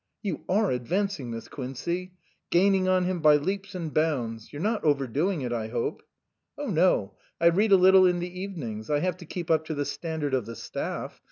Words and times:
"You 0.23 0.43
are 0.49 0.71
advancing, 0.71 1.29
Miss 1.29 1.47
Quincey 1.47 2.13
gaining 2.49 2.87
on 2.87 3.03
him 3.05 3.19
by 3.21 3.35
leaps 3.35 3.75
and 3.75 3.93
bounds. 3.93 4.51
You're 4.51 4.59
not 4.59 4.83
over 4.83 5.05
doing 5.05 5.41
it, 5.41 5.53
I 5.53 5.67
hope?"" 5.67 6.01
Oh 6.57 6.71
no, 6.71 7.13
I 7.39 7.45
read 7.49 7.71
a 7.71 7.77
little 7.77 8.07
in 8.07 8.17
the 8.17 8.39
evenings 8.41 8.89
I 8.89 8.97
have 9.01 9.17
to 9.17 9.27
keep 9.27 9.51
up 9.51 9.63
to 9.65 9.75
the 9.75 9.85
standard 9.85 10.33
of 10.33 10.47
the 10.47 10.55
staff. 10.55 11.19